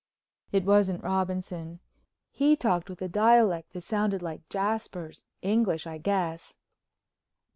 [0.51, 1.79] It wasn't Robinson.
[2.31, 6.55] He talked with a dialect that sounded like Jasper's, English, I guess.